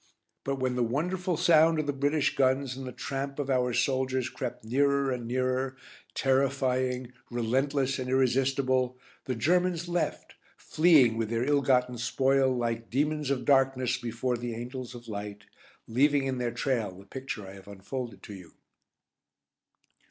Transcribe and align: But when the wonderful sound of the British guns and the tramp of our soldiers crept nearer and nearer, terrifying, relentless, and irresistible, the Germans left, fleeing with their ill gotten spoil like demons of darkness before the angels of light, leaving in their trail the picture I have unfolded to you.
But 0.43 0.55
when 0.59 0.75
the 0.75 0.81
wonderful 0.81 1.37
sound 1.37 1.77
of 1.77 1.85
the 1.85 1.93
British 1.93 2.35
guns 2.35 2.75
and 2.75 2.87
the 2.87 2.91
tramp 2.91 3.37
of 3.37 3.51
our 3.51 3.71
soldiers 3.71 4.29
crept 4.31 4.65
nearer 4.65 5.11
and 5.11 5.27
nearer, 5.27 5.77
terrifying, 6.15 7.13
relentless, 7.29 7.99
and 7.99 8.09
irresistible, 8.09 8.97
the 9.25 9.35
Germans 9.35 9.87
left, 9.87 10.33
fleeing 10.57 11.17
with 11.17 11.29
their 11.29 11.43
ill 11.43 11.61
gotten 11.61 11.99
spoil 11.99 12.49
like 12.51 12.89
demons 12.89 13.29
of 13.29 13.45
darkness 13.45 13.95
before 13.99 14.37
the 14.37 14.55
angels 14.55 14.95
of 14.95 15.07
light, 15.07 15.43
leaving 15.87 16.23
in 16.25 16.39
their 16.39 16.49
trail 16.51 16.97
the 16.97 17.05
picture 17.05 17.45
I 17.45 17.53
have 17.53 17.67
unfolded 17.67 18.23
to 18.23 18.33
you. 18.33 18.53